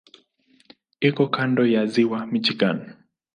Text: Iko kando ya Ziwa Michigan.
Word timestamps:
Iko 1.07 1.23
kando 1.35 1.63
ya 1.73 1.81
Ziwa 1.91 2.19
Michigan. 2.31 2.77